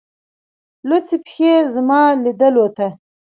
لڅي 0.89 1.17
پښې 1.25 1.51
زما 1.75 2.01
لیدولو 2.23 2.65
ته 2.77 2.87